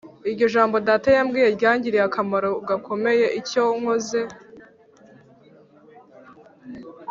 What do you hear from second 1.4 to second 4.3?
ryangiriye akamaro gakomeye. Icyo nkoze